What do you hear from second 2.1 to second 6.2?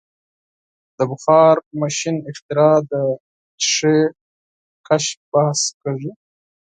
اختراع د شیشې کشف بحث کیږي.